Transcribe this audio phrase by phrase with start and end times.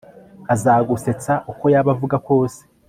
[0.53, 2.59] azagusetsa uko yaba avuga kose